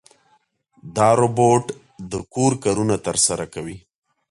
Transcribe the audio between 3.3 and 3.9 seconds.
کوي.